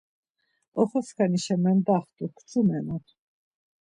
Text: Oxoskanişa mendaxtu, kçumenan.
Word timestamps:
Oxoskanişa 0.81 1.55
mendaxtu, 1.63 2.25
kçumenan. 2.35 3.03